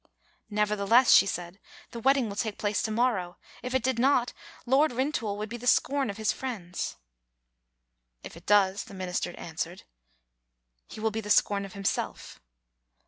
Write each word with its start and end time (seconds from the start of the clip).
^"Nevertheless," 0.51 1.11
she 1.13 1.27
said, 1.27 1.59
"the 1.91 1.99
wedding 1.99 2.27
will 2.27 2.35
take 2.35 2.57
place 2.57 2.81
to 2.81 2.89
morrow; 2.89 3.37
if 3.61 3.75
it 3.75 3.83
did 3.83 3.99
not. 3.99 4.33
Lord 4.65 4.91
Rintoul 4.91 5.37
would 5.37 5.47
be 5.47 5.57
the 5.57 5.67
scorn 5.67 6.09
of 6.09 6.17
his 6.17 6.31
friends." 6.31 6.95
"If 8.23 8.35
it 8.35 8.47
does," 8.47 8.85
the 8.85 8.95
minister 8.95 9.37
answered, 9.37 9.83
"he 10.87 10.99
will 10.99 11.11
be 11.11 11.21
the 11.21 11.29
scorn 11.29 11.65
of 11.65 11.73
himself. 11.73 12.39